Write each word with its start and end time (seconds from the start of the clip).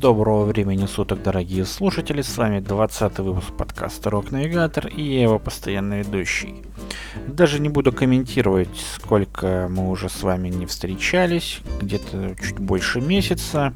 Доброго 0.00 0.44
времени 0.44 0.86
суток, 0.86 1.24
дорогие 1.24 1.64
слушатели, 1.64 2.22
с 2.22 2.36
вами 2.36 2.60
20 2.60 3.18
выпуск 3.18 3.52
подкаста 3.58 4.10
Рок 4.10 4.30
Навигатор 4.30 4.86
и 4.86 5.02
я 5.02 5.22
его 5.22 5.40
постоянный 5.40 6.02
ведущий. 6.02 6.62
Даже 7.26 7.58
не 7.58 7.68
буду 7.68 7.90
комментировать, 7.90 8.68
сколько 8.94 9.66
мы 9.68 9.90
уже 9.90 10.08
с 10.08 10.22
вами 10.22 10.50
не 10.50 10.66
встречались, 10.66 11.62
где-то 11.82 12.36
чуть 12.40 12.60
больше 12.60 13.00
месяца, 13.00 13.74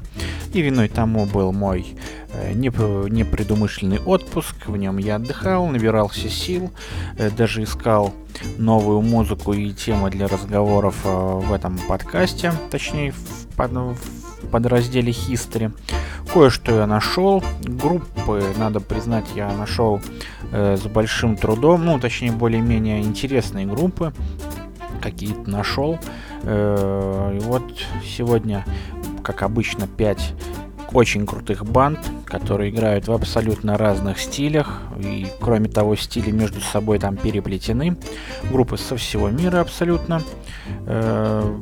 и 0.53 0.61
виной 0.61 0.87
тому 0.87 1.25
был 1.25 1.51
мой 1.51 1.87
э, 2.31 2.53
непредумышленный 2.53 3.99
отпуск, 3.99 4.55
в 4.67 4.77
нем 4.77 4.99
я 4.99 5.17
отдыхал, 5.17 5.67
набирался 5.67 6.29
сил, 6.29 6.71
э, 7.17 7.31
даже 7.31 7.63
искал 7.63 8.13
новую 8.57 9.01
музыку 9.01 9.51
и 9.51 9.73
темы 9.73 10.09
для 10.09 10.29
разговоров 10.29 10.95
э, 11.03 11.09
в 11.09 11.51
этом 11.51 11.77
подкасте, 11.79 12.53
точнее 12.71 13.11
в, 13.11 13.17
в 13.17 14.22
подразделе 14.51 15.11
History. 15.11 15.71
Кое-что 16.31 16.75
я 16.75 16.87
нашел. 16.87 17.43
Группы, 17.63 18.43
надо 18.57 18.79
признать, 18.79 19.25
я 19.35 19.51
нашел 19.51 20.01
э, 20.51 20.77
с 20.77 20.83
большим 20.83 21.35
трудом. 21.35 21.85
Ну, 21.85 21.99
точнее, 21.99 22.31
более-менее 22.31 23.01
интересные 23.01 23.65
группы. 23.65 24.13
Какие-то 25.01 25.49
нашел. 25.49 25.99
Э, 26.43 27.39
вот 27.41 27.63
сегодня, 28.03 28.65
как 29.23 29.43
обычно, 29.43 29.87
5 29.87 30.33
очень 30.93 31.25
крутых 31.25 31.65
банд, 31.65 31.99
которые 32.25 32.69
играют 32.69 33.07
в 33.07 33.11
абсолютно 33.11 33.77
разных 33.77 34.19
стилях. 34.19 34.81
И, 34.99 35.27
кроме 35.41 35.67
того, 35.67 35.95
стили 35.95 36.31
между 36.31 36.61
собой 36.61 36.99
там 36.99 37.17
переплетены. 37.17 37.97
Группы 38.51 38.77
со 38.77 38.95
всего 38.95 39.29
мира 39.29 39.61
абсолютно. 39.61 40.21
Э, 40.85 41.59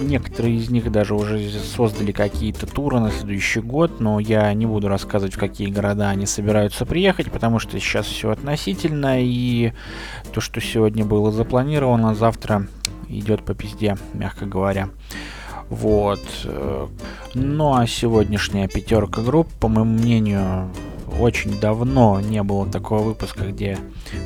некоторые 0.00 0.56
из 0.56 0.70
них 0.70 0.90
даже 0.90 1.14
уже 1.14 1.50
создали 1.50 2.12
какие-то 2.12 2.66
туры 2.66 3.00
на 3.00 3.10
следующий 3.10 3.60
год, 3.60 4.00
но 4.00 4.20
я 4.20 4.52
не 4.54 4.66
буду 4.66 4.88
рассказывать, 4.88 5.34
в 5.34 5.38
какие 5.38 5.70
города 5.70 6.08
они 6.10 6.26
собираются 6.26 6.86
приехать, 6.86 7.30
потому 7.30 7.58
что 7.58 7.78
сейчас 7.78 8.06
все 8.06 8.30
относительно, 8.30 9.22
и 9.22 9.72
то, 10.32 10.40
что 10.40 10.60
сегодня 10.60 11.04
было 11.04 11.30
запланировано, 11.30 12.14
завтра 12.14 12.66
идет 13.08 13.44
по 13.44 13.54
пизде, 13.54 13.96
мягко 14.14 14.46
говоря. 14.46 14.90
Вот. 15.68 16.20
Ну 17.34 17.74
а 17.74 17.86
сегодняшняя 17.86 18.68
пятерка 18.68 19.22
групп, 19.22 19.48
по 19.60 19.68
моему 19.68 19.92
мнению, 19.92 20.70
очень 21.18 21.58
давно 21.60 22.20
не 22.20 22.42
было 22.42 22.66
такого 22.66 23.02
выпуска, 23.02 23.46
где 23.46 23.78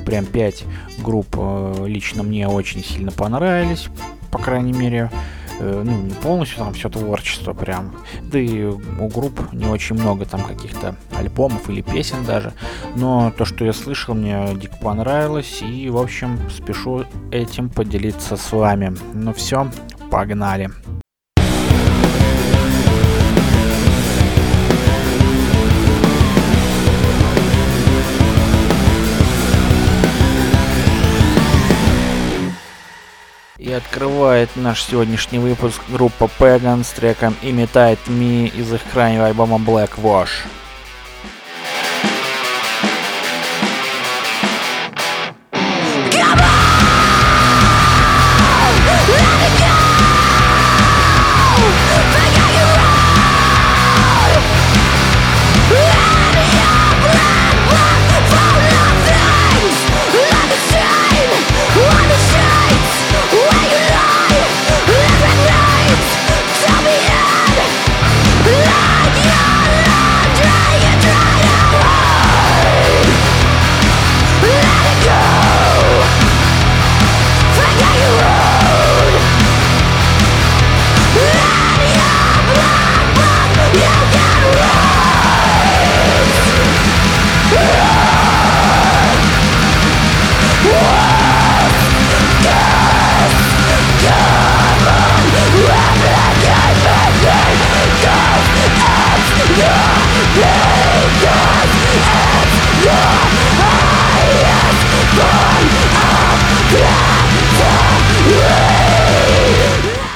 прям 0.05 0.27
5 0.27 0.65
групп 0.99 1.27
э, 1.37 1.85
лично 1.87 2.23
мне 2.23 2.49
очень 2.49 2.85
сильно 2.85 3.11
понравились. 3.13 3.89
По 4.31 4.39
крайней 4.39 4.73
мере, 4.73 5.11
Э, 5.11 5.42
ну, 5.65 6.03
не 6.03 6.15
полностью 6.15 6.59
там 6.59 6.75
все 6.75 6.89
творчество 6.89 7.53
прям. 7.53 7.95
Да 8.23 8.39
и 8.39 8.65
у 8.65 9.09
групп 9.09 9.53
не 9.53 9.67
очень 9.67 9.97
много 9.97 10.25
там 10.25 10.43
каких-то 10.43 10.97
альбомов 11.17 11.69
или 11.71 11.83
песен 11.83 12.25
даже. 12.25 12.53
Но 12.97 13.33
то, 13.37 13.45
что 13.45 13.65
я 13.65 13.73
слышал, 13.73 14.15
мне 14.15 14.49
дико 14.55 14.77
понравилось. 14.77 15.63
И, 15.63 15.89
в 15.89 15.99
общем, 15.99 16.39
спешу 16.51 17.05
этим 17.31 17.69
поделиться 17.69 18.37
с 18.37 18.53
вами. 18.53 18.95
Ну 19.15 19.33
все, 19.33 19.69
погнали. 20.11 20.71
Открывает 33.73 34.51
наш 34.57 34.83
сегодняшний 34.83 35.39
выпуск 35.39 35.81
группа 35.89 36.29
Pagan 36.39 36.85
с 36.85 36.91
треком 36.91 37.35
Imitate 37.43 37.99
Me 38.07 38.47
из 38.47 38.73
их 38.73 38.81
крайнего 38.93 39.27
альбома 39.27 39.57
Black 39.57 39.93
Wash. 39.97 40.47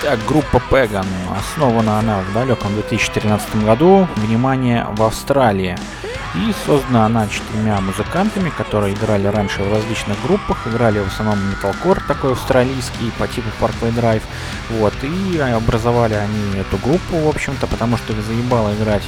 Итак, 0.03 0.19
группа 0.27 0.63
Pagan. 0.71 1.07
Основана 1.37 1.99
она 1.99 2.21
в 2.21 2.33
далеком 2.33 2.73
2013 2.75 3.65
году, 3.65 4.09
внимание, 4.17 4.87
в 4.93 5.03
Австралии. 5.03 5.77
И 6.35 6.55
создана 6.67 7.07
она 7.07 7.29
четырьмя 7.29 7.81
музыкантами, 7.81 8.51
которые 8.51 8.95
играли 8.95 9.27
раньше 9.27 9.63
в 9.63 9.73
различных 9.73 10.21
группах, 10.23 10.67
играли 10.67 10.99
в 10.99 11.07
основном 11.07 11.39
металкор 11.51 12.01
такой 12.07 12.33
австралийский 12.33 13.11
по 13.19 13.27
типу 13.27 13.49
Parkway 13.61 13.93
Drive. 13.95 14.23
Вот, 14.71 14.93
и 15.03 15.39
образовали 15.39 16.15
они 16.15 16.61
эту 16.61 16.77
группу, 16.79 17.17
в 17.17 17.29
общем-то, 17.29 17.67
потому 17.67 17.97
что 17.97 18.13
их 18.13 18.21
заебало 18.23 18.75
играть 18.75 19.03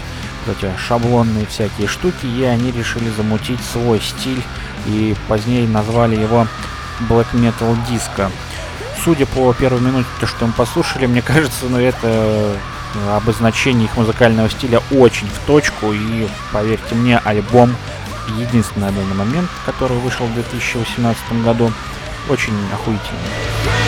эти 0.48 0.70
шаблонные 0.78 1.47
всякие 1.47 1.88
штуки, 1.88 2.26
и 2.26 2.42
они 2.44 2.72
решили 2.72 3.09
замутить 3.10 3.60
свой 3.60 4.00
стиль, 4.00 4.42
и 4.86 5.14
позднее 5.28 5.69
назвали 5.69 6.16
его 6.16 6.47
Black 7.09 7.26
Metal 7.32 7.76
Disco 7.88 8.31
судя 9.09 9.25
по 9.25 9.53
первой 9.54 9.81
минуте, 9.81 10.06
то, 10.20 10.26
что 10.26 10.47
мы 10.47 10.53
послушали, 10.53 11.06
мне 11.06 11.22
кажется, 11.22 11.64
ну 11.70 11.78
это 11.78 12.54
э, 12.94 13.16
обозначение 13.16 13.86
их 13.86 13.97
музыкального 13.97 14.50
стиля 14.50 14.82
очень 14.91 15.26
в 15.28 15.47
точку. 15.47 15.92
И, 15.92 16.28
поверьте 16.53 16.94
мне, 16.94 17.19
альбом 17.19 17.75
единственный 18.38 18.91
на 18.91 18.92
данный 18.92 19.15
момент, 19.15 19.48
который 19.65 19.97
вышел 19.98 20.26
в 20.26 20.34
2018 20.34 21.42
году, 21.42 21.72
очень 22.28 22.53
охуительный. 22.72 23.88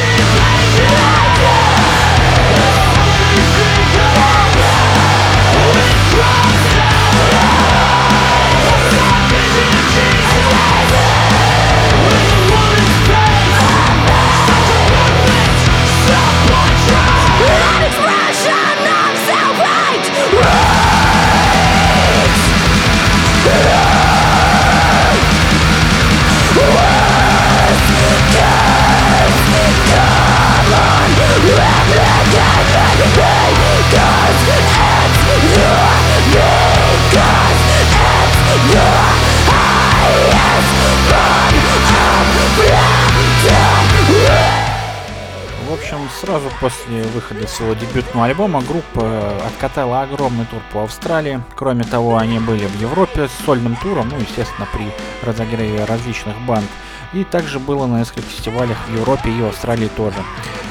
Общем, 45.93 46.09
сразу 46.21 46.49
после 46.61 47.03
выхода 47.03 47.47
своего 47.47 47.75
дебютного 47.75 48.27
альбома 48.27 48.63
группа 48.63 49.37
откатала 49.47 50.03
огромный 50.03 50.45
тур 50.47 50.61
по 50.73 50.85
Австралии. 50.85 51.43
Кроме 51.55 51.85
того, 51.85 52.17
они 52.17 52.39
были 52.39 52.67
в 52.67 52.81
Европе 52.81 53.29
с 53.29 53.45
сольным 53.45 53.77
туром, 53.77 54.09
ну, 54.09 54.19
естественно, 54.19 54.67
при 54.73 54.93
разогреве 55.27 55.85
различных 55.85 56.39
банд. 56.43 56.67
И 57.13 57.25
также 57.25 57.59
было 57.59 57.87
на 57.87 58.01
нескольких 58.01 58.31
фестивалях 58.31 58.77
в 58.87 58.95
Европе 58.95 59.31
и 59.31 59.43
Австралии 59.43 59.89
тоже. 59.97 60.19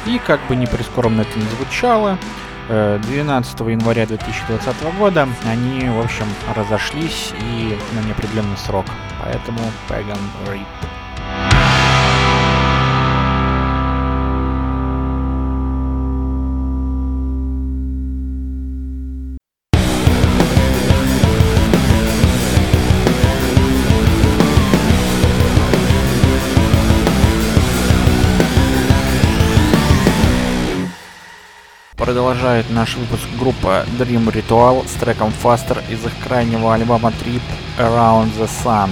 И 0.05 0.19
как 0.19 0.39
бы 0.47 0.55
не 0.55 0.67
прискорбно 0.67 1.21
это 1.21 1.37
не 1.37 1.45
звучало, 1.57 2.17
12 2.69 3.59
января 3.61 4.05
2020 4.05 4.97
года 4.97 5.27
они, 5.45 5.89
в 5.89 5.99
общем, 5.99 6.27
разошлись 6.55 7.33
и 7.41 7.77
на 7.93 8.05
неопределенный 8.07 8.57
срок. 8.57 8.85
Поэтому 9.21 9.59
Pagan 9.89 10.19
Rip. 10.47 10.98
Продолжает 32.09 32.67
наш 32.71 32.95
выпуск 32.95 33.27
группа 33.39 33.85
Dream 33.99 34.33
Ritual 34.33 34.83
с 34.87 34.93
треком 34.93 35.31
Faster 35.43 35.77
из 35.93 36.03
их 36.03 36.11
крайнего 36.27 36.73
альбома 36.73 37.13
Trip 37.21 37.43
Around 37.77 38.31
the 38.35 38.49
Sun. 38.63 38.89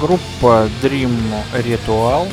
Группа 0.00 0.68
Dream 0.82 1.12
Ritual 1.52 2.28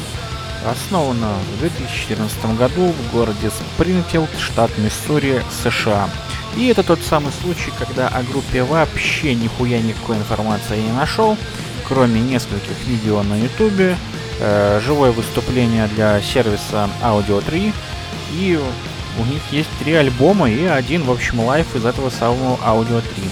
основана 0.65 1.33
в 1.56 1.59
2014 1.59 2.57
году 2.57 2.91
в 2.91 3.13
городе 3.13 3.50
Спрингфилд, 3.50 4.29
штат 4.39 4.71
Миссури, 4.77 5.41
США. 5.63 6.09
И 6.57 6.67
это 6.67 6.83
тот 6.83 7.00
самый 7.01 7.31
случай, 7.41 7.71
когда 7.77 8.07
о 8.07 8.23
группе 8.23 8.63
вообще 8.63 9.35
нихуя 9.35 9.79
никакой 9.81 10.17
информации 10.17 10.79
не 10.79 10.91
нашел, 10.91 11.38
кроме 11.88 12.21
нескольких 12.21 12.77
видео 12.88 13.21
на 13.23 13.35
ютубе, 13.38 13.97
э, 14.39 14.81
живое 14.83 15.11
выступление 15.11 15.88
для 15.88 16.21
сервиса 16.21 16.89
Audio 17.03 17.44
3, 17.44 17.73
и 18.33 18.59
у 19.19 19.25
них 19.25 19.41
есть 19.51 19.69
три 19.79 19.94
альбома 19.94 20.50
и 20.50 20.65
один, 20.65 21.03
в 21.03 21.11
общем, 21.11 21.41
лайф 21.41 21.75
из 21.75 21.85
этого 21.85 22.09
самого 22.09 22.57
Audio 22.57 23.01
3. 23.01 23.29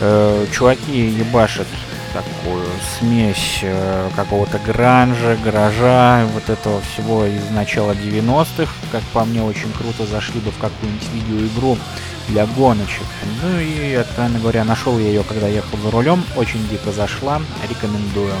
Э, 0.00 0.46
чуваки 0.52 1.08
ебашат 1.08 1.66
такую 2.12 2.64
смесь 2.98 3.60
э, 3.62 4.10
какого-то 4.16 4.58
гранжа, 4.58 5.36
гаража, 5.44 6.26
вот 6.32 6.48
этого 6.48 6.80
всего 6.80 7.24
из 7.26 7.50
начала 7.50 7.92
90-х. 7.92 8.72
Как 8.92 9.02
по 9.12 9.24
мне, 9.24 9.42
очень 9.42 9.72
круто 9.72 10.06
зашли 10.06 10.40
бы 10.40 10.50
в 10.50 10.58
какую-нибудь 10.58 11.08
видеоигру 11.12 11.78
для 12.28 12.46
гоночек. 12.46 13.06
Ну 13.42 13.58
и, 13.58 13.94
откровенно 13.94 14.38
говоря, 14.38 14.64
нашел 14.64 14.98
я 14.98 15.06
ее, 15.06 15.24
когда 15.24 15.48
ехал 15.48 15.78
за 15.78 15.90
рулем. 15.90 16.24
Очень 16.36 16.66
дико 16.68 16.92
зашла. 16.92 17.40
Рекомендую. 17.68 18.34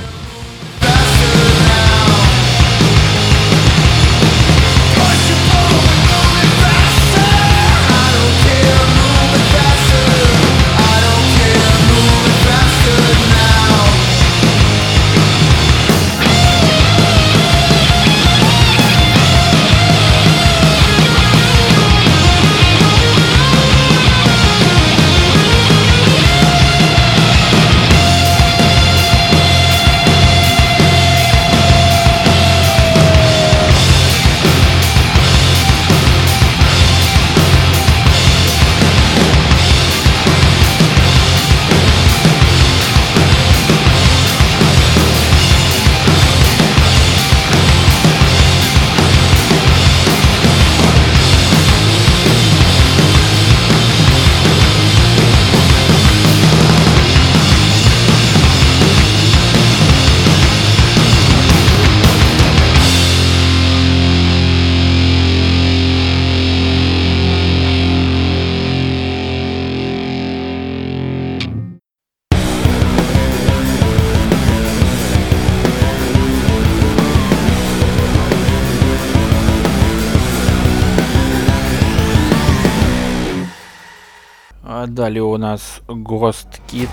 Далее 84.86 85.22
у 85.22 85.36
нас 85.36 85.82
Ghost 85.88 86.60
Kid 86.68 86.88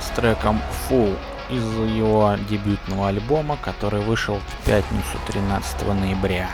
с 0.00 0.14
треком 0.14 0.60
Full 0.88 1.16
из 1.50 1.62
его 1.96 2.34
дебютного 2.48 3.08
альбома, 3.08 3.58
который 3.62 4.00
вышел 4.00 4.36
в 4.36 4.66
пятницу 4.66 5.18
13 5.26 5.88
ноября. 5.88 6.48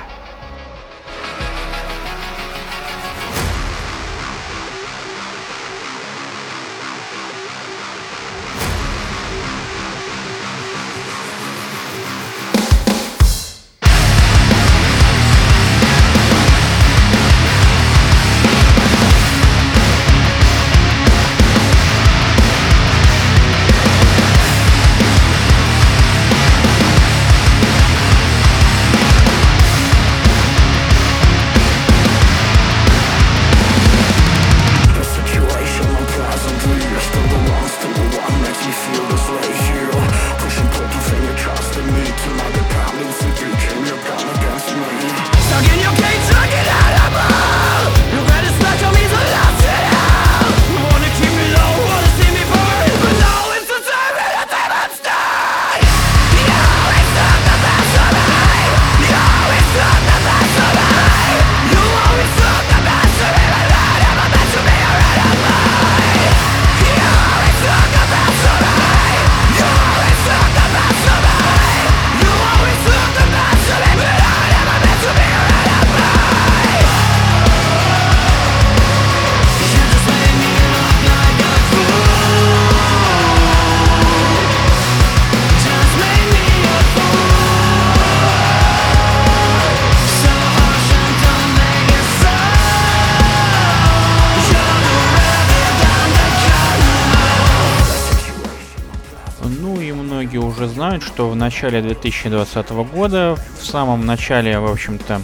Знают, 100.88 101.04
что 101.04 101.28
в 101.28 101.36
начале 101.36 101.82
2020 101.82 102.70
года, 102.70 103.36
в 103.60 103.66
самом 103.66 104.06
начале, 104.06 104.58
в 104.58 104.70
общем-то, 104.70 105.20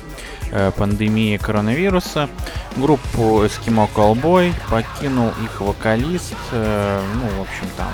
э, 0.51 0.71
пандемии 0.77 1.39
коронавируса, 1.39 2.29
группу 2.77 3.43
Eskimo 3.43 3.89
Callboy 3.95 4.53
покинул 4.69 5.31
их 5.43 5.63
вокалист, 5.63 6.35
э, 6.53 7.03
ну, 7.15 7.39
в 7.39 7.41
общем, 7.41 7.67
там, 7.79 7.89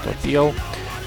кто 0.00 0.10
пел, 0.22 0.54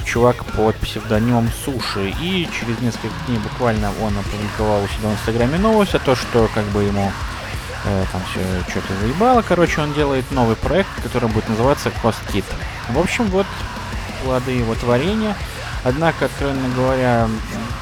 чувак 0.05 0.43
под 0.57 0.75
псевдонимом 0.75 1.49
Суши. 1.63 2.13
И 2.21 2.49
через 2.59 2.81
несколько 2.81 3.15
дней 3.25 3.37
буквально 3.37 3.93
он 4.03 4.13
опубликовал 4.17 4.83
у 4.83 4.87
себя 4.89 5.07
в 5.07 5.13
Инстаграме 5.13 5.57
новость 5.57 5.95
о 5.95 5.99
том, 5.99 6.17
что 6.17 6.49
как 6.53 6.65
бы 6.65 6.83
ему 6.83 7.13
э, 7.85 8.05
там 8.11 8.21
все 8.29 8.41
что-то 8.71 8.93
заебало. 8.99 9.41
Короче, 9.41 9.79
он 9.79 9.93
делает 9.93 10.29
новый 10.31 10.57
проект, 10.57 10.89
который 11.01 11.29
будет 11.29 11.47
называться 11.47 11.93
Cost 12.03 12.19
Kit. 12.33 12.43
В 12.89 12.99
общем, 12.99 13.23
вот 13.27 13.45
плоды 14.21 14.51
его 14.51 14.75
творения. 14.75 15.33
Однако, 15.83 16.25
откровенно 16.25 16.67
говоря, 16.75 17.27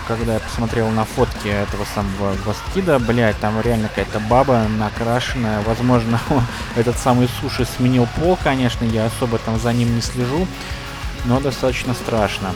когда 0.07 0.35
я 0.35 0.39
посмотрел 0.39 0.89
на 0.89 1.05
фотки 1.05 1.47
этого 1.47 1.85
самого 1.95 2.35
Госткида, 2.45 2.99
блядь, 2.99 3.39
там 3.39 3.59
реально 3.61 3.87
какая-то 3.89 4.19
баба 4.19 4.67
накрашенная. 4.79 5.61
Возможно, 5.61 6.19
этот 6.75 6.97
самый 6.97 7.27
суши 7.41 7.65
сменил 7.65 8.07
пол, 8.19 8.37
конечно, 8.43 8.85
я 8.85 9.05
особо 9.05 9.37
там 9.39 9.59
за 9.59 9.73
ним 9.73 9.95
не 9.95 10.01
слежу 10.01 10.47
но 11.25 11.39
достаточно 11.39 11.93
страшно. 11.93 12.53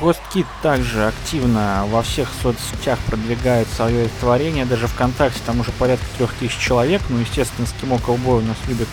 Kid 0.00 0.46
также 0.62 1.08
активно 1.08 1.84
во 1.88 2.02
всех 2.02 2.28
соцсетях 2.42 2.98
продвигает 3.00 3.68
свое 3.68 4.08
творение, 4.20 4.64
даже 4.64 4.86
ВКонтакте 4.86 5.40
там 5.44 5.60
уже 5.60 5.72
порядка 5.72 6.06
трех 6.16 6.32
тысяч 6.34 6.56
человек, 6.56 7.02
ну, 7.08 7.18
естественно, 7.18 7.66
Скимо 7.66 7.98
Колбой 7.98 8.38
у 8.38 8.46
нас 8.46 8.56
любят, 8.66 8.88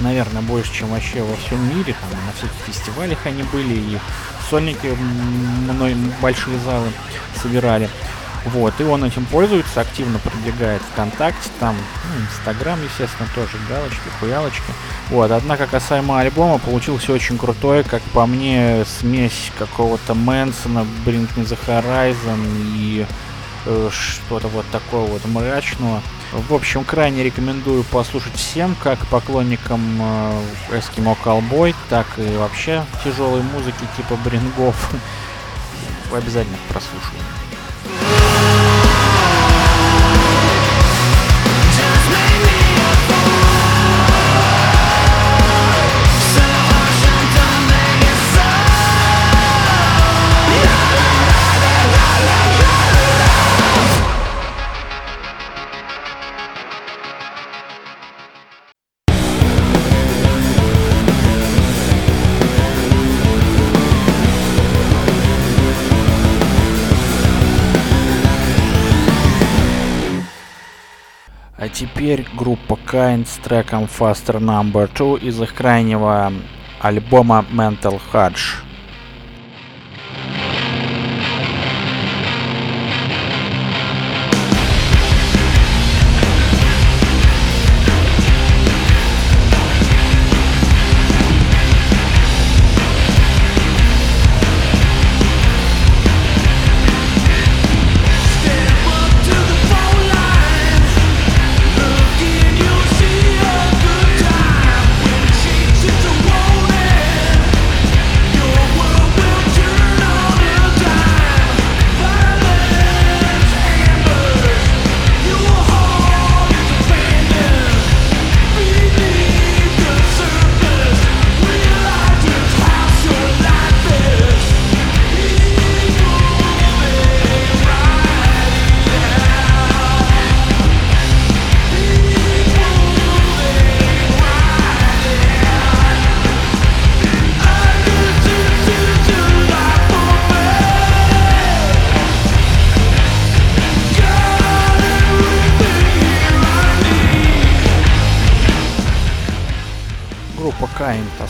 наверное, 0.00 0.42
больше, 0.42 0.72
чем 0.72 0.88
вообще 0.88 1.22
во 1.22 1.36
всем 1.36 1.58
мире, 1.76 1.94
там 2.00 2.10
на 2.26 2.32
всяких 2.32 2.66
фестивалях 2.66 3.18
они 3.24 3.42
были, 3.44 3.74
и 3.74 3.98
сольники 4.48 4.88
мной 4.88 5.96
большие 6.20 6.58
залы 6.60 6.92
собирали. 7.40 7.88
Вот, 8.46 8.80
и 8.80 8.84
он 8.84 9.04
этим 9.04 9.26
пользуется, 9.26 9.82
активно 9.82 10.18
продвигает 10.18 10.80
ВКонтакте, 10.92 11.50
там, 11.58 11.76
ну, 11.76 12.24
Инстаграм, 12.24 12.82
естественно, 12.82 13.28
тоже, 13.34 13.58
галочки, 13.68 14.08
хуялочки. 14.18 14.72
Вот, 15.10 15.30
однако 15.30 15.66
касаемо 15.66 16.20
альбома, 16.20 16.58
получился 16.58 17.12
очень 17.12 17.36
крутой, 17.36 17.84
как 17.84 18.02
по 18.14 18.26
мне, 18.26 18.84
смесь 18.86 19.52
какого-то 19.58 20.14
Мэнсона, 20.14 20.86
Bring 21.04 21.28
Me 21.36 21.44
The 21.44 21.58
Horizon 21.66 22.40
и 22.76 23.06
э, 23.66 23.90
что-то 23.92 24.48
вот 24.48 24.64
такого 24.70 25.06
вот 25.06 25.24
мрачного. 25.26 26.00
В 26.32 26.54
общем, 26.54 26.84
крайне 26.84 27.22
рекомендую 27.22 27.84
послушать 27.84 28.34
всем, 28.36 28.74
как 28.82 29.04
поклонникам 29.08 29.82
э, 30.00 30.42
Eskimo 30.70 31.16
Cowboy, 31.22 31.74
так 31.90 32.06
и 32.16 32.36
вообще 32.38 32.84
тяжелой 33.04 33.42
музыки 33.42 33.84
типа 33.96 34.16
Брингов. 34.24 34.90
Обязательно 36.12 36.56
прослушаю. 36.68 37.20
Теперь 72.00 72.26
группа 72.34 72.78
Kind 72.90 73.26
с 73.26 73.36
треком 73.44 73.84
Faster 73.84 74.40
Number 74.40 74.88
2 74.96 75.18
из 75.18 75.38
их 75.42 75.54
крайнего 75.54 76.32
альбома 76.80 77.44
Mental 77.52 78.00
Hudge. 78.10 78.69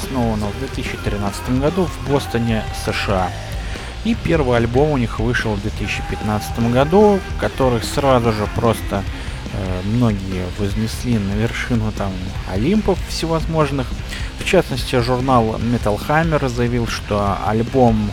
Основана 0.00 0.46
в 0.46 0.58
2013 0.58 1.60
году 1.60 1.86
в 1.86 2.10
Бостоне, 2.10 2.64
США. 2.84 3.30
И 4.04 4.14
первый 4.14 4.56
альбом 4.56 4.90
у 4.90 4.96
них 4.96 5.18
вышел 5.18 5.54
в 5.54 5.62
2015 5.62 6.72
году, 6.72 7.20
который 7.38 7.82
сразу 7.82 8.32
же 8.32 8.48
просто 8.56 9.02
э, 9.52 9.80
многие 9.84 10.44
вознесли 10.58 11.18
на 11.18 11.32
вершину 11.34 11.92
там 11.92 12.12
Олимпов 12.50 12.98
всевозможных. 13.08 13.86
В 14.38 14.44
частности, 14.44 14.98
журнал 15.00 15.56
Metal 15.56 16.00
Hammer 16.08 16.48
заявил, 16.48 16.86
что 16.86 17.36
альбом, 17.46 18.10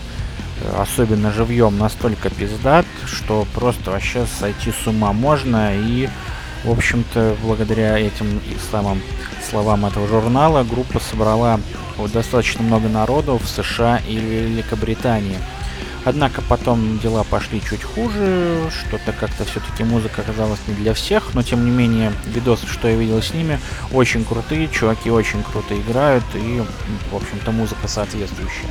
э, 0.62 0.82
особенно 0.82 1.32
живьем, 1.32 1.78
настолько 1.78 2.30
пиздат, 2.30 2.86
что 3.06 3.48
просто 3.54 3.92
вообще 3.92 4.26
сойти 4.40 4.72
с 4.72 4.88
ума 4.88 5.14
можно. 5.14 5.74
И, 5.74 6.10
в 6.64 6.72
общем-то, 6.72 7.36
благодаря 7.44 7.98
этим 7.98 8.42
самым 8.72 9.02
словам 9.50 9.86
этого 9.86 10.08
журнала, 10.08 10.64
группа 10.64 11.00
собрала 11.00 11.60
достаточно 12.14 12.64
много 12.64 12.90
народу 12.90 13.38
в 13.38 13.48
США 13.48 14.02
и 14.08 14.16
Великобритании. 14.18 15.38
Однако 16.06 16.42
потом 16.42 17.00
дела 17.00 17.24
пошли 17.24 17.62
чуть 17.62 17.84
хуже, 17.84 18.70
что-то 18.72 19.12
как-то 19.12 19.44
все-таки 19.44 19.84
музыка 19.84 20.22
оказалась 20.22 20.60
не 20.68 20.74
для 20.74 20.94
всех, 20.94 21.34
но 21.34 21.44
тем 21.44 21.66
не 21.66 21.72
менее 21.72 22.14
видосы, 22.26 22.66
что 22.66 22.88
я 22.88 22.96
видел 22.96 23.22
с 23.22 23.34
ними, 23.34 23.60
очень 23.92 24.24
крутые, 24.24 24.70
чуваки 24.70 25.12
очень 25.12 25.44
круто 25.44 25.78
играют 25.78 26.24
и, 26.34 26.64
в 27.12 27.16
общем-то, 27.16 27.52
музыка 27.52 27.90
соответствующая. 27.90 28.70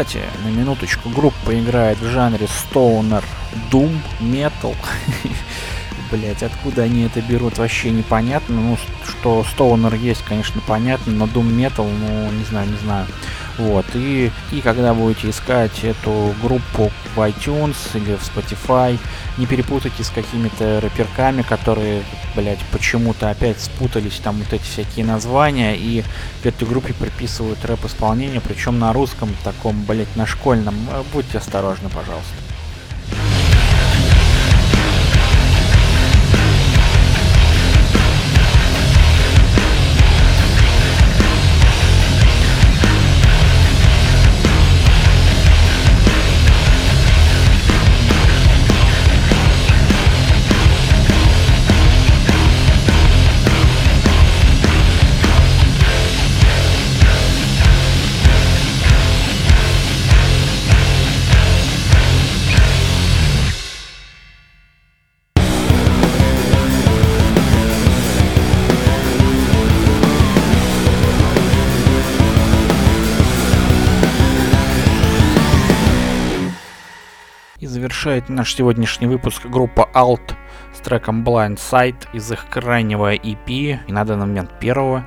Кстати, 0.00 0.24
на 0.46 0.48
минуточку, 0.48 1.10
группа 1.10 1.60
играет 1.60 1.98
в 1.98 2.08
жанре 2.08 2.46
Stoner 2.46 3.22
Doom 3.70 3.98
Metal. 4.20 4.74
Блять, 6.10 6.42
откуда 6.42 6.84
они 6.84 7.02
это 7.02 7.20
берут, 7.20 7.58
вообще 7.58 7.90
непонятно. 7.90 8.62
Ну, 8.62 8.78
что 9.06 9.44
Stoner 9.44 9.94
есть, 9.98 10.22
конечно, 10.22 10.62
понятно, 10.66 11.12
но 11.12 11.26
Doom 11.26 11.50
Metal, 11.54 11.86
ну, 11.86 12.32
не 12.32 12.44
знаю, 12.44 12.70
не 12.70 12.78
знаю. 12.78 13.08
Вот, 13.58 13.84
и, 13.94 14.30
и 14.52 14.60
когда 14.60 14.94
будете 14.94 15.30
искать 15.30 15.84
эту 15.84 16.34
группу 16.42 16.90
в 17.14 17.20
iTunes 17.20 17.76
или 17.94 18.16
в 18.16 18.22
Spotify, 18.22 18.98
не 19.36 19.46
перепутайте 19.46 20.02
с 20.02 20.10
какими-то 20.10 20.80
рэперками, 20.80 21.42
которые, 21.42 22.02
блядь, 22.34 22.60
почему-то 22.72 23.30
опять 23.30 23.60
спутались 23.60 24.20
там 24.22 24.38
вот 24.38 24.52
эти 24.52 24.62
всякие 24.62 25.04
названия, 25.04 25.76
и 25.76 26.04
к 26.42 26.46
этой 26.46 26.66
группе 26.66 26.94
приписывают 26.94 27.64
рэп-исполнение, 27.64 28.40
причем 28.40 28.78
на 28.78 28.92
русском 28.92 29.34
таком, 29.44 29.82
блядь, 29.84 30.14
на 30.16 30.26
школьном. 30.26 30.74
Будьте 31.12 31.38
осторожны, 31.38 31.88
пожалуйста. 31.90 32.49
Завершает 78.10 78.28
наш 78.28 78.54
сегодняшний 78.54 79.06
выпуск 79.06 79.46
группа 79.46 79.88
Alt 79.94 80.34
с 80.74 80.80
треком 80.80 81.22
Blind 81.22 81.58
Sight 81.58 82.08
из 82.12 82.32
их 82.32 82.48
крайнего 82.50 83.14
EP 83.14 83.78
и 83.86 83.92
на 83.92 84.04
данный 84.04 84.26
момент 84.26 84.50
первого 84.58 85.04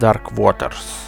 Dark 0.00 0.32
Waters. 0.34 1.07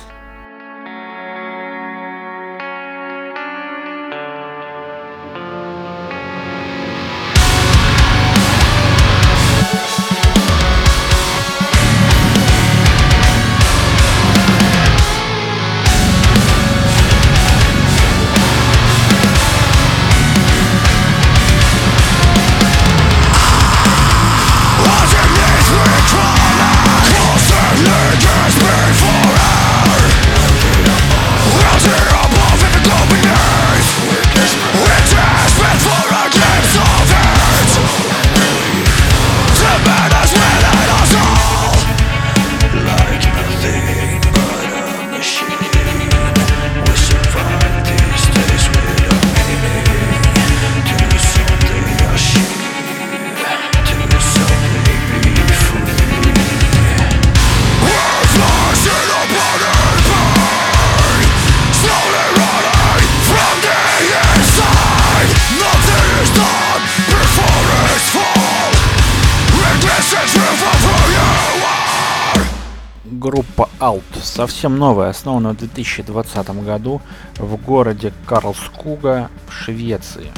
Совсем 74.22 74.78
новая, 74.78 75.11
основана 75.11 75.50
в 75.50 75.56
2020 75.56 76.50
году 76.64 77.00
в 77.37 77.56
городе 77.56 78.12
Карлскуга 78.26 79.30
в 79.48 79.52
Швеции. 79.52 80.30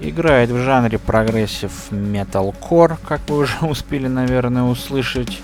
Играет 0.00 0.50
в 0.50 0.58
жанре 0.58 0.98
progressive 0.98 1.72
metalcore, 1.90 2.98
как 3.06 3.20
вы 3.28 3.38
уже 3.38 3.56
успели, 3.62 4.08
наверное, 4.08 4.64
услышать. 4.64 5.40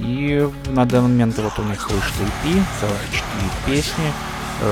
И 0.00 0.48
на 0.66 0.86
данный 0.86 1.08
момент 1.08 1.38
вот 1.38 1.58
у 1.58 1.62
них 1.62 1.90
вышли 1.90 2.26
EP, 2.26 2.62
целых 2.80 2.98
4 3.66 3.76
песни. 3.76 4.12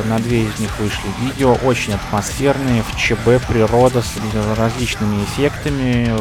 На 0.06 0.18
две 0.18 0.44
из 0.44 0.58
них 0.58 0.70
вышли 0.78 1.08
видео, 1.20 1.54
очень 1.64 1.94
атмосферные, 1.94 2.82
в 2.82 2.96
ЧБ, 2.96 3.46
природа 3.46 4.02
с 4.02 4.12
различными 4.56 5.22
эффектами. 5.24 6.12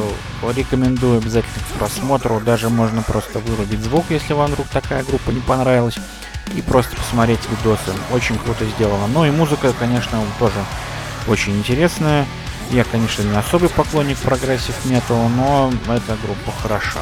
Рекомендую 0.56 1.20
обязательно 1.20 1.64
к 1.64 1.80
просмотру, 1.80 2.40
даже 2.40 2.70
можно 2.70 3.02
просто 3.02 3.40
вырубить 3.40 3.84
звук, 3.84 4.06
если 4.10 4.34
вам 4.34 4.52
вдруг 4.52 4.68
такая 4.68 5.04
группа 5.04 5.30
не 5.32 5.40
понравилась, 5.40 5.98
и 6.56 6.62
просто 6.62 6.96
посмотреть 6.96 7.40
видосы. 7.50 7.94
Очень 8.12 8.38
круто 8.38 8.66
сделано. 8.66 9.08
Ну 9.08 9.26
и 9.26 9.32
музыка, 9.32 9.74
конечно, 9.78 10.20
тоже 10.40 10.66
очень 11.28 11.58
интересная. 11.58 12.26
Я, 12.72 12.84
конечно, 12.84 13.24
не 13.24 13.38
особый 13.38 13.70
поклонник 13.70 14.18
прогрессив 14.18 14.76
металла, 14.86 15.28
но 15.28 15.72
эта 15.88 16.18
группа 16.24 16.52
хороша. 16.62 17.02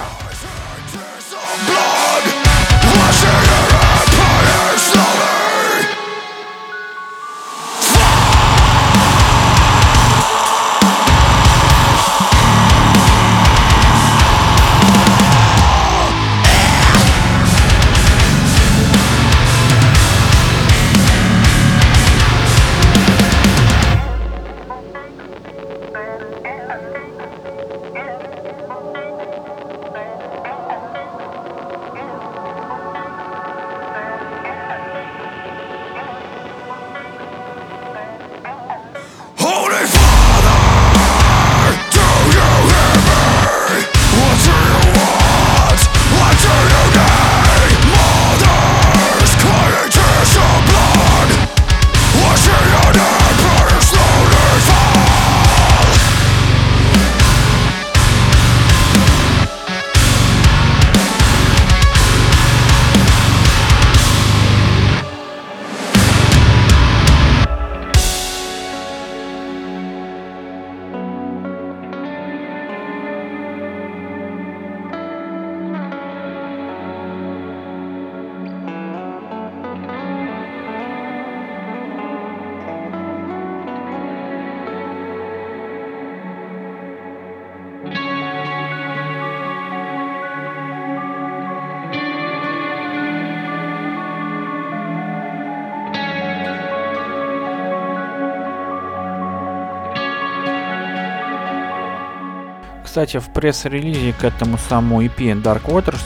Кстати, 102.89 103.17
в 103.19 103.29
пресс-релизе 103.29 104.13
к 104.13 104.23
этому 104.23 104.57
самому 104.57 105.03
EP 105.03 105.39
Dark 105.43 105.65
Waters 105.65 106.01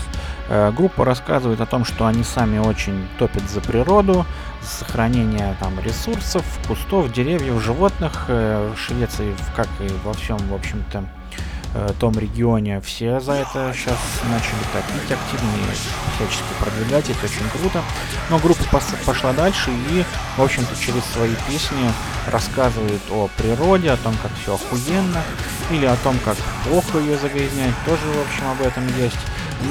э, 0.49 0.69
группа 0.73 1.05
рассказывает 1.05 1.61
о 1.61 1.65
том, 1.65 1.85
что 1.85 2.07
они 2.07 2.23
сами 2.23 2.57
очень 2.57 3.07
топят 3.17 3.49
за 3.49 3.61
природу, 3.61 4.25
сохранение 4.61 5.55
там 5.61 5.79
ресурсов, 5.79 6.43
кустов, 6.67 7.09
деревьев, 7.13 7.63
животных. 7.63 8.25
Э, 8.27 8.73
в 8.75 8.77
Швеции, 8.77 9.33
как 9.55 9.69
и 9.79 9.87
во 10.03 10.11
всем, 10.11 10.37
в 10.39 10.53
общем-то, 10.53 11.05
том 11.99 12.17
регионе 12.17 12.81
все 12.81 13.19
за 13.19 13.33
это 13.33 13.73
сейчас 13.73 13.97
начали 14.29 14.63
топить 14.71 15.11
активно 15.11 15.49
и 15.55 16.15
всячески 16.15 16.53
продвигать, 16.59 17.09
это 17.09 17.25
очень 17.25 17.49
круто. 17.49 17.81
Но 18.29 18.39
группа 18.39 18.63
пошла 19.05 19.33
дальше 19.33 19.71
и, 19.89 20.03
в 20.37 20.41
общем-то, 20.43 20.75
через 20.79 21.03
свои 21.05 21.33
песни 21.47 21.91
рассказывает 22.31 23.01
о 23.11 23.29
природе, 23.37 23.91
о 23.91 23.97
том, 23.97 24.15
как 24.21 24.31
все 24.41 24.55
охуенно, 24.55 25.21
или 25.71 25.85
о 25.85 25.95
том, 25.97 26.17
как 26.23 26.37
плохо 26.67 26.99
ее 26.99 27.17
загрязнять, 27.17 27.73
тоже, 27.85 28.05
в 28.05 28.21
общем, 28.21 28.49
об 28.51 28.61
этом 28.61 28.85
есть. 28.97 29.19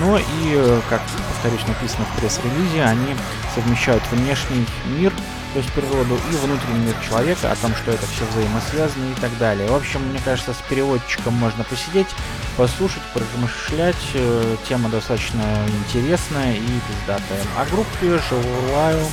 Но 0.00 0.18
и, 0.18 0.54
э, 0.54 0.80
как, 0.88 1.02
повторюсь, 1.28 1.66
написано 1.66 2.04
в 2.06 2.18
пресс-релизе, 2.18 2.84
они 2.84 3.14
совмещают 3.54 4.02
внешний 4.10 4.66
мир, 4.86 5.12
то 5.52 5.58
есть 5.58 5.72
природу, 5.72 6.18
и 6.30 6.36
внутренний 6.36 6.86
мир 6.86 6.94
человека, 7.06 7.52
о 7.52 7.56
том, 7.56 7.74
что 7.76 7.90
это 7.90 8.06
все 8.06 8.24
взаимосвязано 8.24 9.12
и 9.12 9.20
так 9.20 9.36
далее. 9.38 9.68
В 9.68 9.74
общем, 9.74 10.02
мне 10.08 10.20
кажется, 10.24 10.54
с 10.54 10.68
переводчиком 10.68 11.34
можно 11.34 11.62
посидеть, 11.64 12.08
послушать, 12.56 13.02
поразмышлять. 13.12 13.96
Э, 14.14 14.56
тема 14.68 14.88
достаточно 14.88 15.42
интересная 15.84 16.54
и 16.54 16.80
пиздатая. 16.88 17.42
А 17.58 17.66
группе 17.66 18.18
желаю 18.30 19.06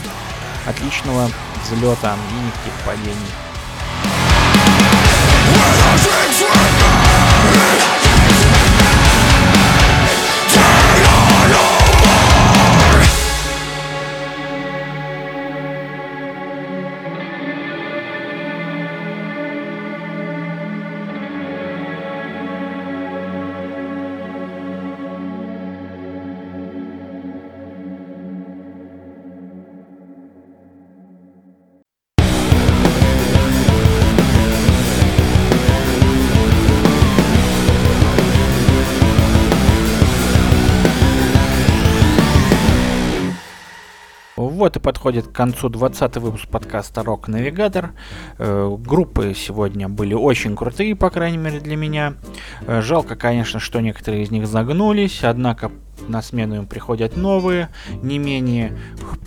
отличного 0.66 1.30
взлета 1.64 2.16
и 2.32 2.46
никаких 2.46 2.74
падений. 2.86 3.34
Вот 44.60 44.76
и 44.76 44.80
подходит 44.82 45.28
к 45.28 45.32
концу 45.32 45.70
20 45.70 46.18
выпуск 46.18 46.50
подкаста 46.50 47.02
Рок 47.02 47.30
Навигатор. 47.30 47.92
Э, 48.40 48.76
группы 48.78 49.34
сегодня 49.34 49.88
были 49.88 50.14
очень 50.14 50.58
крутые, 50.58 50.98
по 50.98 51.10
крайней 51.10 51.38
мере 51.38 51.62
для 51.62 51.78
меня. 51.78 52.16
Э, 52.68 52.82
жалко, 52.82 53.16
конечно, 53.16 53.62
что 53.62 53.80
некоторые 53.80 54.24
из 54.24 54.32
них 54.32 54.48
загнулись, 54.48 55.24
однако 55.24 55.72
на 56.10 56.22
смену 56.22 56.58
им 56.58 56.68
приходят 56.68 57.16
новые, 57.16 57.70
не 58.04 58.18
менее 58.18 58.78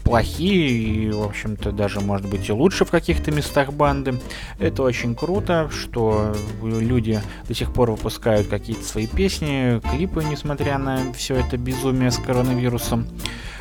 плохие 0.04 0.68
и, 0.68 1.10
в 1.10 1.22
общем-то, 1.22 1.72
даже, 1.72 2.00
может 2.00 2.28
быть, 2.28 2.50
и 2.50 2.52
лучше 2.52 2.84
в 2.84 2.90
каких-то 2.90 3.30
местах 3.30 3.72
банды. 3.72 4.20
Это 4.58 4.82
очень 4.82 5.14
круто, 5.14 5.70
что 5.70 6.36
люди 6.62 7.22
до 7.48 7.54
сих 7.54 7.72
пор 7.72 7.92
выпускают 7.92 8.48
какие-то 8.48 8.84
свои 8.84 9.06
песни, 9.06 9.80
клипы, 9.90 10.22
несмотря 10.24 10.76
на 10.76 11.10
все 11.14 11.36
это 11.36 11.56
безумие 11.56 12.10
с 12.10 12.18
коронавирусом. 12.18 13.06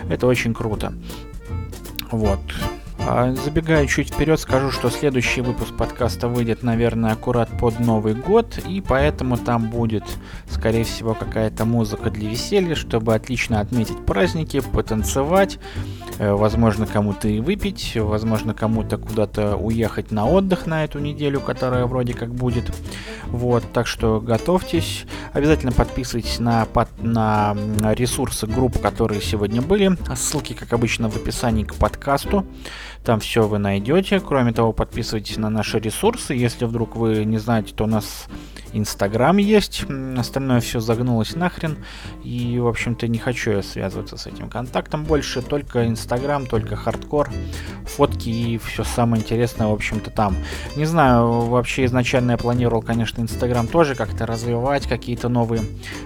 Это 0.10 0.28
очень 0.28 0.54
круто. 0.54 0.92
Вот. 2.12 2.39
А, 3.08 3.34
забегая 3.34 3.88
чуть 3.88 4.13
вперед, 4.13 4.39
скажу, 4.39 4.69
что 4.69 4.89
следующий 4.89 5.41
выпуск 5.41 5.76
подкаста 5.76 6.28
выйдет, 6.28 6.62
наверное, 6.62 7.13
аккурат 7.13 7.50
под 7.60 7.80
Новый 7.80 8.13
год, 8.13 8.60
и 8.67 8.80
поэтому 8.80 9.38
там 9.38 9.69
будет, 9.69 10.04
скорее 10.50 10.84
всего, 10.84 11.15
какая-то 11.15 11.65
музыка 11.65 12.12
для 12.12 12.30
веселья, 12.30 12.76
чтобы 12.76 13.15
отлично 13.15 13.60
отметить 13.60 14.06
праздники, 14.06 14.60
потанцевать, 14.60 15.58
возможно, 16.30 16.86
кому-то 16.86 17.28
и 17.28 17.40
выпить, 17.40 17.94
возможно, 17.96 18.54
кому-то 18.54 18.98
куда-то 18.98 19.56
уехать 19.56 20.12
на 20.12 20.28
отдых 20.28 20.68
на 20.68 20.84
эту 20.84 21.00
неделю, 21.00 21.40
которая 21.40 21.86
вроде 21.88 22.14
как 22.14 22.34
будет. 22.34 22.72
Вот, 23.28 23.64
так 23.74 23.88
что 23.88 24.22
готовьтесь. 24.22 25.06
Обязательно 25.34 25.72
подписывайтесь 25.72 26.40
на, 26.40 26.66
под, 26.66 26.90
на 27.02 27.56
ресурсы 27.94 28.46
групп, 28.46 28.80
которые 28.80 29.22
сегодня 29.22 29.62
были. 29.62 29.98
Ссылки, 30.16 30.54
как 30.54 30.74
обычно, 30.74 31.10
в 31.10 31.16
описании 31.16 31.64
к 31.64 31.76
подкасту. 31.76 32.46
Там 33.04 33.20
все 33.20 33.48
вы 33.48 33.58
найдете. 33.58 34.20
Кроме 34.20 34.54
того, 34.54 34.74
подписывайтесь 34.74 35.38
на 35.38 35.50
наши 35.50 35.80
ресурсы. 35.80 36.34
Если 36.34 36.66
вдруг 36.66 36.96
вы 36.96 37.26
не 37.26 37.40
знаете, 37.40 37.74
то 37.74 37.86
у 37.86 37.88
нас 37.88 38.28
Инстаграм 38.74 39.38
есть. 39.38 39.86
Остальное 40.18 40.60
все 40.62 40.80
загнулось 40.80 41.36
нахрен. 41.36 41.78
И, 42.24 42.60
в 42.60 42.68
общем-то, 42.68 43.08
не 43.08 43.18
хочу 43.18 43.52
я 43.52 43.64
связываться 43.64 44.18
с 44.18 44.28
этим 44.28 44.50
контактом 44.50 45.04
больше. 45.04 45.42
Только 45.42 45.88
Инстаграм, 45.88 46.46
только 46.46 46.76
хардкор, 46.76 47.30
фотки 47.86 48.30
и 48.30 48.58
все 48.58 48.84
самое 48.84 49.22
интересное, 49.22 49.68
в 49.68 49.74
общем-то, 49.74 50.10
там. 50.10 50.36
Не 50.76 50.86
знаю, 50.86 51.42
вообще 51.42 51.86
изначально 51.86 52.32
я 52.32 52.38
планировал, 52.38 52.82
конечно, 52.82 53.22
Инстаграм 53.22 53.68
тоже 53.68 53.96
как-то 53.96 54.26
развивать, 54.26 54.88
какие-то 54.88 55.30
новые 55.30 55.62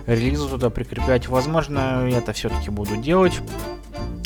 релизы 0.07 0.47
туда 0.47 0.69
прикреплять. 0.69 1.27
Возможно, 1.27 2.07
я 2.07 2.17
это 2.17 2.33
все-таки 2.33 2.69
буду 2.69 2.97
делать. 2.97 3.39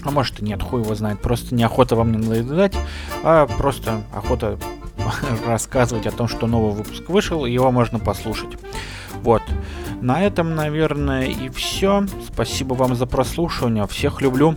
А 0.03 0.11
может 0.11 0.39
и 0.39 0.45
нет, 0.45 0.63
хуй 0.63 0.81
его 0.81 0.95
знает. 0.95 1.19
Просто 1.21 1.53
неохота 1.53 1.95
вам 1.95 2.11
не 2.13 2.17
надоедать, 2.17 2.75
а 3.23 3.45
просто 3.45 4.01
охота 4.13 4.57
рассказывать 5.45 6.07
о 6.07 6.11
том, 6.11 6.27
что 6.27 6.47
новый 6.47 6.73
выпуск 6.73 7.09
вышел, 7.09 7.45
его 7.45 7.71
можно 7.71 7.99
послушать. 7.99 8.57
Вот. 9.21 9.41
На 10.01 10.23
этом, 10.23 10.55
наверное, 10.55 11.25
и 11.25 11.49
все. 11.49 12.05
Спасибо 12.31 12.73
вам 12.73 12.95
за 12.95 13.05
прослушивание. 13.05 13.85
Всех 13.87 14.21
люблю. 14.21 14.55